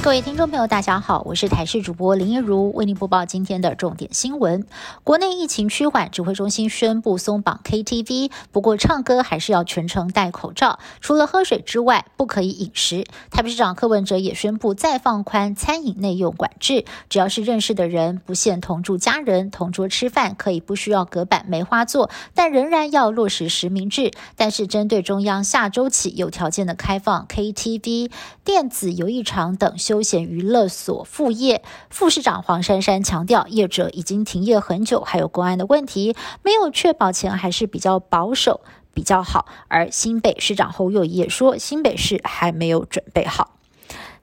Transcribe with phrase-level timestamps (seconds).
[0.00, 4.64] 各位听众朋友，大家好，我是台视主播林一如，为您播报今天的重点新闻。
[5.02, 13.04] 国内疫情趋缓，指挥中心宣布松绑 KTV，不过唱歌还是要全程戴口罩，除了喝水之外，不可以饮食。
[13.30, 24.12] 台北市长柯文哲也宣布再放宽餐饮内用管制，只要是认识的人，不限同住家人，同桌吃饭可以不需要隔板梅花座，但仍然要落实实名制。
[24.36, 28.10] 但是针对中央下周起有条件的开放 KTV、
[28.44, 30.02] 电子游艺场等休。
[30.08, 38.62] 闲娱乐所副业副市长黄珊珊强调，业者已经停业很久，还有公安的问题，没有确保前还是比较保守
[38.94, 39.44] 比较好。
[39.68, 43.57] 而新北市长侯友谊也说，新北市还没有准备好。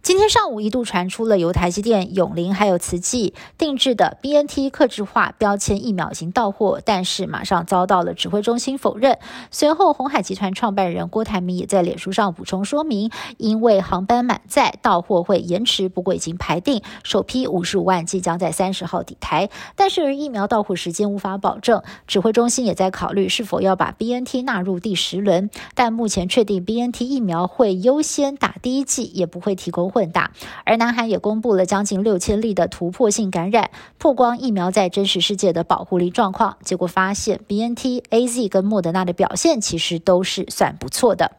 [0.05, 9.18] 今天上午一度传出了由台积电、永林还有慈济定制的 BNT 克制化标签疫苗已经到货，但是马上遭到了指挥中心否认。
[9.49, 19.49] 随后，红海集团创办人郭台铭也在脸书上补充说明，因为航班满载，到货会延迟，不过已经排定首批五十五万即将在三十号抵台。
[19.76, 25.49] 但是疫苗到货时间无法保证，指挥中心也在考虑是否要把 BNT 纳入第十轮。
[25.74, 29.95] 但目前确定 BNT 疫苗会优先打第一剂，也不会提供。
[29.96, 30.32] 混打，
[30.65, 36.57] 而南韩也公布了将近六千例的突破性感染，曝光疫苗在真实世界的保护力状况。
[36.65, 41.32] 结果发现，B N T、A Z 跟莫德纳的表现其实都是算不错的。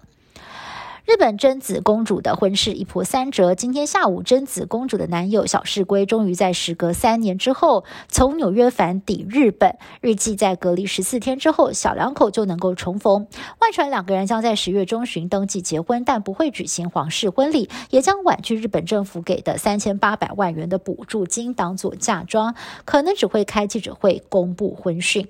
[1.06, 3.54] 日本贞子公主的婚事一波三折。
[3.54, 13.28] 今天下午，贞子公主的男友小世圭终于在时隔三年之后从纽约返抵日本，预计在隔离十四天之后，小两口就能够重逢。
[13.60, 25.28] 外传两个人将在十月中旬登记结婚，但不会举行皇室婚礼，也将婉拒日本政府给的三千八百万元的补助金当做嫁妆，可能只会开记者会公布婚讯。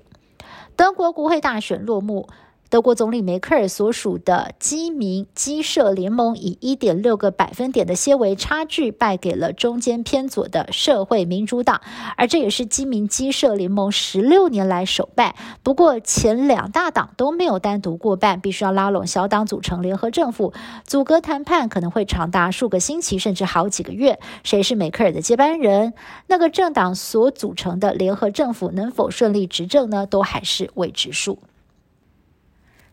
[0.74, 2.30] 德国国会大选落幕。
[2.68, 11.80] 德国总理梅克尔所属的基民基社联盟以一点六个百分点的些微差距败给了中间偏左的社会民主党，
[12.16, 15.36] 而这也是基民基社联盟十六年来首败。
[15.62, 20.52] 不过前两大党都没有单独过半，必须要拉拢小党组成联合政府，
[20.84, 24.18] 阻隔谈判可能会长达数个星期甚至好几个月。
[24.42, 25.94] 谁是梅克尔的接班人？
[26.26, 30.04] 那个政党所组成的联合政府能否顺利执政呢？
[30.04, 31.38] 都还是未知数。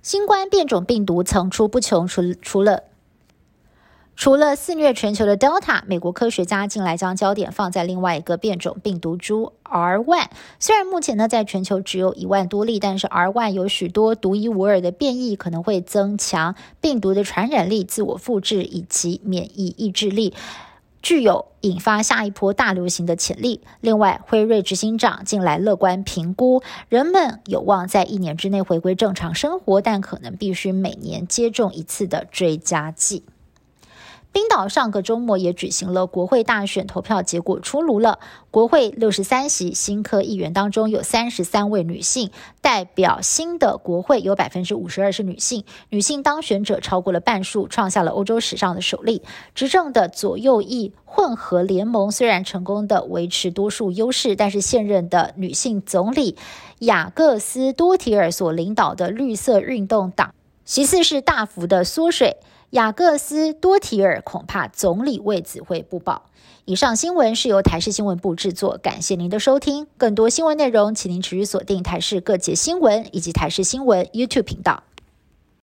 [0.04, 2.84] 新冠变种病毒层出不穷，除除了
[4.18, 10.28] 除了肆虐全球的 Delta，美国科学家近来将焦点放在另外一个变种病毒株 R One。
[10.60, 20.34] 虽然目前呢在全球只有一万多例，但是 R One 有许多独一无二的变异，可能会增强病毒的传染力、自我复制以及免疫抑制力。
[21.04, 23.62] 具有引发下一波大流行的潜力。
[23.82, 33.26] 另外，辉瑞执行长近来乐观评估，人们有望在一年之内回归正常生活，但可能必须每年接种一次的追加剂。
[34.34, 38.18] 冰岛上个周末也举行了国会大选，投票结果出炉了。
[38.50, 49.22] 国会六十三席新科议员当中，有三十三位女性代表，新的国会有百分之五十二是女性，女性当选者超过了半数，创下了欧洲史上的首例。
[49.54, 56.36] 执政的左右翼混合联盟虽然成功的维持多数优势，但是现任的女性总理
[56.80, 60.34] 雅各斯多提尔所领导的绿色运动党
[60.66, 62.38] 其次是大幅的缩水。
[62.72, 66.24] 雅各斯多提尔恐怕总理位子会不保。
[66.66, 69.86] 以上新闻是由台视新闻部制作，感谢您的收听。
[69.98, 74.82] 更多新闻内容，请您持续锁定台视各节新闻以及台视新闻 YouTube 频道。